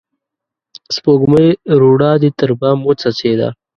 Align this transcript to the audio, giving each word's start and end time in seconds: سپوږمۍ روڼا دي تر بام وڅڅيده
سپوږمۍ 0.95 1.47
روڼا 1.81 2.11
دي 2.21 2.29
تر 2.39 2.49
بام 2.59 2.79
وڅڅيده 2.87 3.47